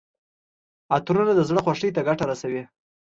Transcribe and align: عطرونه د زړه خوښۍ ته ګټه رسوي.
عطرونه 0.95 1.31
د 1.35 1.41
زړه 1.49 1.59
خوښۍ 1.65 1.89
ته 1.95 2.01
ګټه 2.07 2.23
رسوي. 2.31 2.63